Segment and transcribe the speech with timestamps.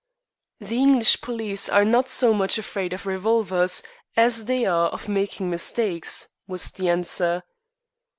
[0.59, 3.83] "The English police are not so much afraid of revolvers
[4.17, 7.43] as they are of making mistakes," was the answer.